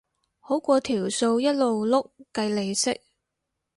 [0.39, 3.01] 好過條數一路碌計利息